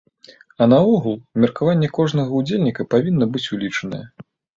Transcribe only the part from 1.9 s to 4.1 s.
кожнага ўдзельніка павінна быць улічанае.